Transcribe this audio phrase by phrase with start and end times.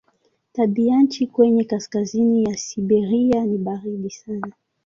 [0.51, 4.53] Tabianchi kwenye kaskazini ya Siberia ni baridi sana.